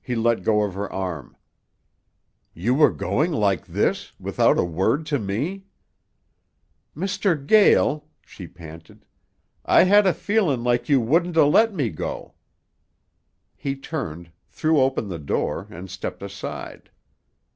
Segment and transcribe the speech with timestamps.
[0.00, 1.36] He let go of her arm.
[2.54, 5.64] "You were going like this, without a word to me?"
[6.96, 7.44] "Mr.
[7.44, 9.04] Gael," she panted,
[9.64, 12.34] "I had a feelin' like you wouldn't 'a' let me go."
[13.56, 16.92] He turned, threw open the door, and stepped aside.